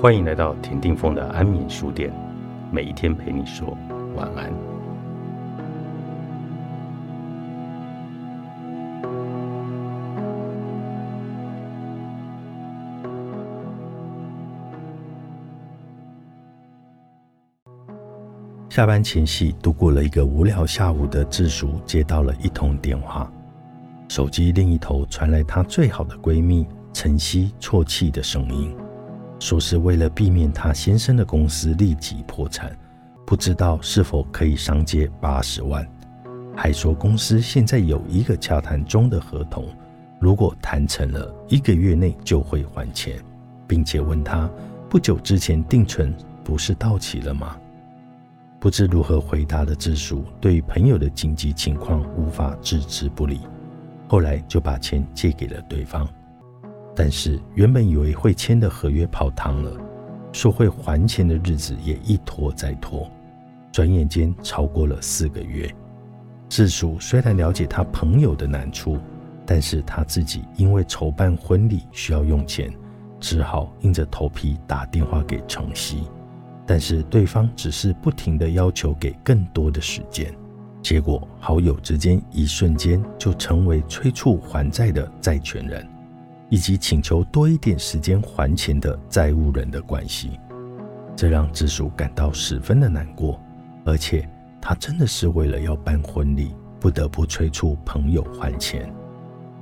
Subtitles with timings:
[0.00, 2.10] 欢迎来到田定峰的安眠书店，
[2.72, 3.76] 每一天陪你说
[4.16, 4.50] 晚安。
[18.70, 23.30] 下班前夕，度过了一个无聊下午的智叔接到了一通电话，
[24.08, 28.74] 手机另一头传来她最好的闺蜜晨曦啜泣的声音。
[29.40, 32.70] 说是为了避免他先生的公司立即破产，
[33.26, 35.84] 不知道是否可以上借八十万，
[36.54, 39.66] 还说公司现在有一个洽谈中的合同，
[40.20, 43.18] 如果谈成了，一个月内就会还钱，
[43.66, 44.48] 并且问他
[44.90, 47.56] 不久之前定存不是到期了吗？
[48.60, 53.40] 不知如何回答的智叔，对朋友的紧急情况无法置之不理，
[54.06, 56.06] 后来就把钱借给了对方。
[57.02, 59.72] 但是原本以为会签的合约泡汤了，
[60.32, 63.10] 说会还钱的日子也一拖再拖，
[63.72, 65.74] 转眼间超过了四个月。
[66.50, 68.98] 志叔虽然了解他朋友的难处，
[69.46, 72.70] 但是他自己因为筹办婚礼需要用钱，
[73.18, 76.02] 只好硬着头皮打电话给程曦。
[76.66, 80.30] 但是对方只是不停的要求给更多的时间，
[80.82, 85.88] 结果好友之间一瞬间就成为催促还债的债权人。
[86.50, 90.38] 以及请求多一点时间还钱的债务人的关系，
[91.16, 93.40] 这让智叔感到十分的难过。
[93.84, 94.28] 而且
[94.60, 98.92] 他真的是为了要办婚礼，不得不催促朋友还钱。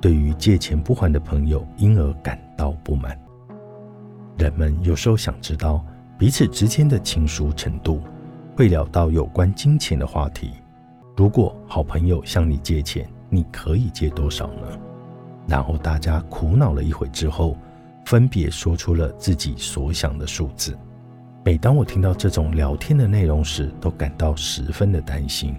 [0.00, 3.18] 对于借钱不还的朋友，因而感到不满。
[4.38, 5.84] 人们有时候想知道
[6.16, 8.00] 彼此之间的亲疏程度，
[8.56, 10.52] 会聊到有关金钱的话题。
[11.16, 14.78] 如果好朋友向你借钱，你可以借多少呢？
[15.46, 17.56] 然后大家苦恼了一会之后，
[18.04, 20.76] 分别说出了自己所想的数字。
[21.44, 25.56] 每当我听到这种聊天的内容时，都感到十分的担心，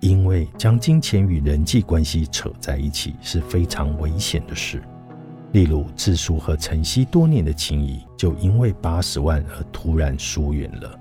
[0.00, 4.80] 因为将金钱与人际关系扯在一起是非常危险的事。
[5.52, 11.00] 例如，智叔和晨曦多年的情谊就因为八十万而突然疏远了。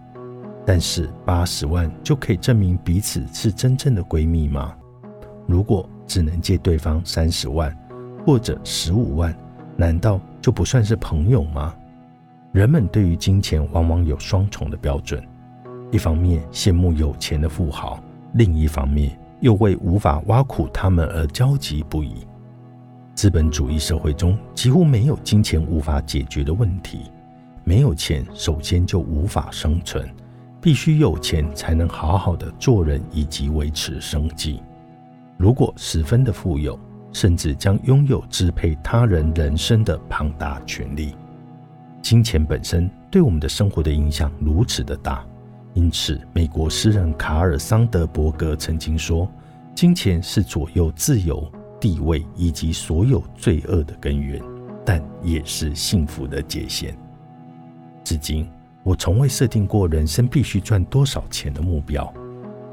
[0.65, 4.75] 但是，八十万就可以证明彼此是真正的闺蜜吗？
[5.45, 7.75] 如果只能借对方三十万，
[8.25, 9.33] 或者十五万，
[9.77, 11.75] 难道就不算是朋友吗？
[12.51, 15.23] 人们对于金钱往往有双重的标准，
[15.91, 18.01] 一方面羡慕有钱的富豪，
[18.33, 22.25] 另一方面又为无法挖苦他们而焦急不已。
[23.13, 27.11] 资本主义社会中几乎没有金钱无法解决的问题，
[27.63, 30.09] 没有钱首先就无法生存，
[30.59, 34.63] 必须有钱才能好好的做人以及维持生计。
[35.37, 36.79] 如果十分的富有，
[37.15, 41.15] 甚至将拥有支配他人人生的庞大权利。
[42.01, 45.25] 金钱本身对我们的生活的影响如此的大，
[45.73, 49.31] 因此，美国诗人卡尔桑德伯格曾经说
[49.73, 51.49] ：“金钱是左右自由、
[51.79, 54.41] 地位以及所有罪恶的根源，
[54.83, 56.93] 但也是幸福的界限。”
[58.03, 58.45] 至今，
[58.83, 62.13] 我从未设定过人生必须赚多少钱的目标，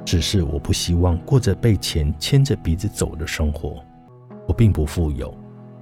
[0.05, 3.81] 只是我不希望过着被钱牵着鼻子走的生活。
[4.47, 5.33] 我并不富有。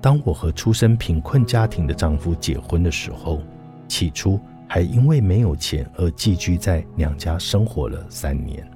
[0.01, 3.43] 当我和出身贫困家庭的丈夫结婚的时候，
[3.87, 8.67] 起初还因为没有钱而寄居在娘家生活了三年。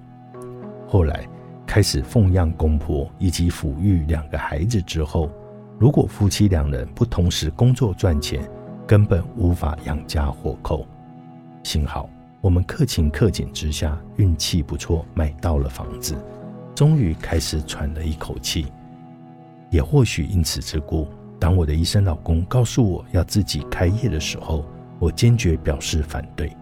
[0.86, 1.26] 后来
[1.66, 5.30] 开始奉养公婆以及抚育两个孩子之后，
[5.78, 8.46] 如果夫妻两人不同时工作赚钱，
[8.86, 10.86] 根本无法养家活口。
[11.62, 12.10] 幸好
[12.42, 16.14] 我们克勤克俭之下，运气不错，买到了房子，
[16.74, 18.66] 终于开始喘了一口气。
[19.74, 24.64] 也或许因此之故，当我的医生老公告诉我要自己开业的时候，
[25.00, 26.56] 我坚决表示反对。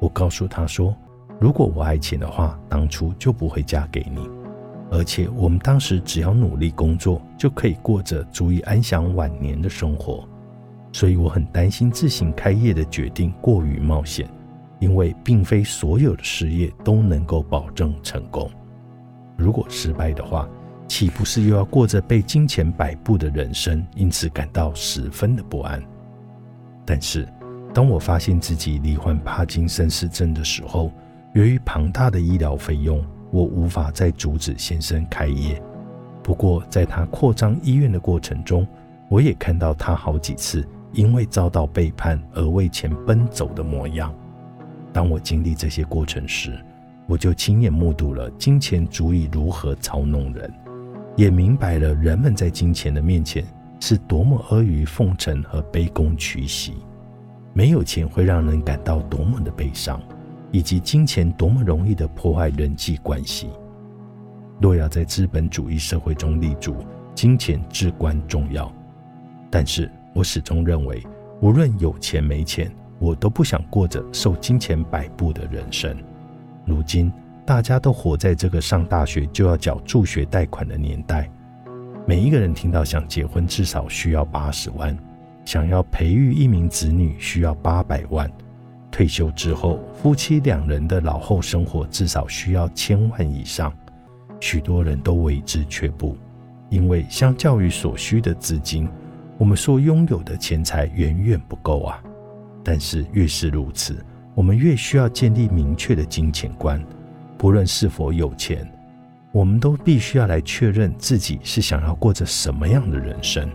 [0.00, 0.96] 我告诉他说
[1.38, 4.26] ：“如果我爱钱的话，当初就不会嫁给你。
[4.90, 10.26] 而且我们当时只要努力工作，就可以过着足以安享晚年的生活。
[10.92, 14.26] 所以我很担心自行开业的决定过于冒险，
[14.80, 18.50] 因为并非所有的事业都能够保证成功。
[19.36, 20.48] 如果失败的话，”
[20.88, 25.82] 岂不是又要过着被金钱摆布的人生，因此感到十分的不安？
[26.84, 27.26] 但是，
[27.74, 30.92] 当我发现自己罹患帕金森氏症的时候，
[31.34, 35.60] 由于庞大的医疗费用，我无法再阻止先生开业。
[36.22, 38.66] 不过，在他扩张医院的过程中，
[39.08, 44.14] 我也看到他好几次因为遭到背叛而为钱奔走的模样。
[44.92, 46.58] 当我经历这些过程时，
[47.06, 50.52] 我就亲眼目睹了金钱足以如何操弄人。
[51.16, 53.44] 也明白了人们在金钱的面前
[53.80, 56.74] 是多么阿谀奉承和卑躬屈膝。
[57.54, 60.00] 没有钱会让人感到多么的悲伤，
[60.52, 63.48] 以及金钱多么容易的破坏人际关系。
[64.60, 66.76] 若要在资本主义社会中立足，
[67.14, 68.70] 金钱至关重要。
[69.50, 71.02] 但是我始终认为，
[71.40, 75.96] 无论有钱没钱，我都不想过着受金钱摆布的人生。
[76.66, 77.10] 如今，
[77.46, 81.30] 大家都活在这个上大学就要缴助学贷款的年代。
[82.04, 84.98] 每一个人听到想结婚至少需要八十万，
[85.44, 88.28] 想要培育一名子女需要八百万，
[88.90, 93.72] 退休之后夫妻两人的老后生活至少需要千万以上。
[94.40, 96.16] 许多人都为之却步，
[96.68, 98.88] 因为相较于所需的资金，
[99.38, 102.02] 我们所拥有的钱财远远不够啊。
[102.64, 104.04] 但是越是如此，
[104.34, 106.84] 我们越需要建立明确的金钱观。
[107.38, 108.66] 不论是否有钱，
[109.32, 113.48] 我们都必须要来确认自己是想要过着什么样的人生。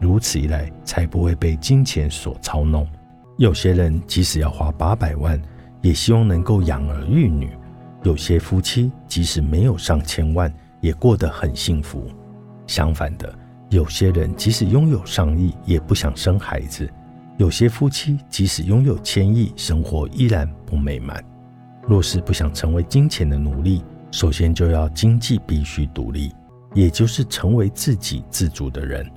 [0.00, 2.88] 如此一来，才不会被金钱所操弄。
[3.36, 5.40] 有些人即使要花八百万，
[5.82, 7.50] 也希望能够养儿育女。
[8.04, 12.06] 有些夫妻即使没有上千万，也过得很幸福。
[12.66, 13.32] 相反的，
[13.70, 16.88] 有些人即使拥有上亿，也不想生孩子。
[17.36, 21.22] 有些夫妻即使拥有千亿，生活依然不美满。
[21.88, 26.34] 若是不想成为金钱的奴隶，首先就要经济必须独立，
[26.74, 29.10] 也就是成为自给自足的人。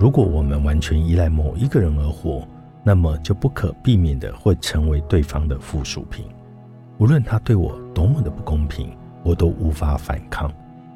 [0.00, 2.48] 如果我们完全依赖某一个人而活，
[2.82, 6.24] 那么就不可避免的会成为对方的附属品。
[6.96, 10.50] 无论他对我多么的不公平，我都无法反抗，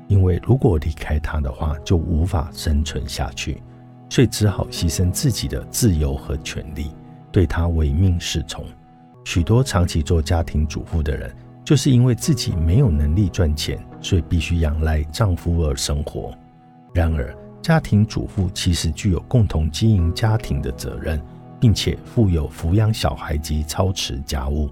[0.06, 3.62] 因为如果离开他的话，就无法生存下去，
[4.08, 6.90] 所以只好牺牲自己的自由和权利，
[7.30, 8.64] 对他唯命是从。
[9.28, 11.30] 许多长期做家庭主妇的人，
[11.62, 16.32] 就是因为自己没有能力赚钱，所以必须仰赖丈夫而生活。
[16.94, 21.20] 然而，家庭主妇其实具有共同经营家庭的责任，
[21.60, 24.70] 并且负有抚养小孩及操持家务。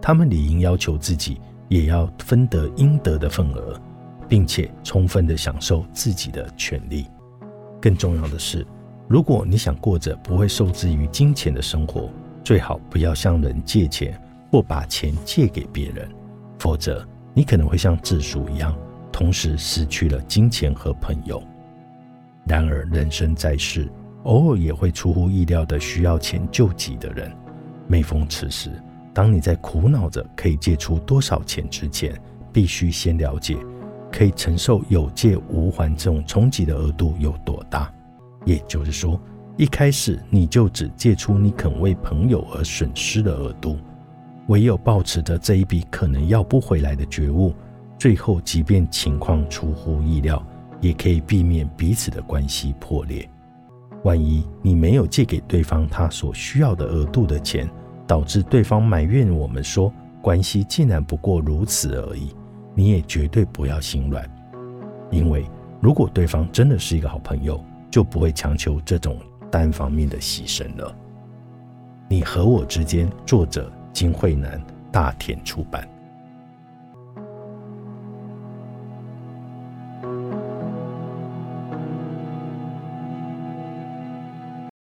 [0.00, 1.38] 他们理应要求自己
[1.68, 3.78] 也要分得应得的份额，
[4.26, 7.04] 并且充分的享受自己的权利。
[7.78, 8.66] 更重要的是，
[9.06, 12.08] 如果你想过着不会受制于金钱的生活，
[12.48, 14.18] 最好不要向人借钱
[14.50, 16.08] 或把钱借给别人，
[16.58, 18.74] 否则你可能会像智叔一样，
[19.12, 21.42] 同时失去了金钱和朋友。
[22.46, 23.86] 然而，人生在世，
[24.22, 27.30] 偶尔也会出乎意料的需要钱救急的人。
[27.86, 28.70] 每逢此时，
[29.12, 32.18] 当你在苦恼着可以借出多少钱之前，
[32.50, 33.58] 必须先了解
[34.10, 37.92] 可以承受有借无还这种冲击的额度有多大。
[38.46, 39.20] 也就是说，
[39.58, 43.76] 一开始你就只借出你肯为朋友而损失的额度。
[44.46, 47.52] 唯有抱持着这一笔可能要不回来的觉悟，
[47.98, 50.40] 最后即便情况出乎意料，
[50.80, 53.28] 也可以避免彼此的关系破裂。
[54.04, 57.68] 万一你没有借给对方他所需要的额度的钱，
[58.06, 62.32] 导致对方埋怨我们说关系竟然不过如此而已，
[62.76, 64.24] 你也绝对不要心软，
[65.10, 65.44] 因为
[65.80, 67.60] 如果对方真的是一个好朋友，
[67.90, 69.16] 就不会强求这种
[69.50, 70.94] 单方面的牺牲了。
[72.08, 74.60] 你和我之间，作者金惠南，
[74.92, 75.88] 大田出版。